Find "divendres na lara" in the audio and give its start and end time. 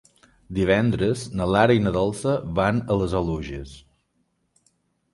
0.59-1.77